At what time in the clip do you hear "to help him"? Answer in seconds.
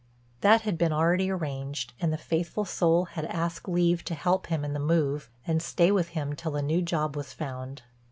4.05-4.65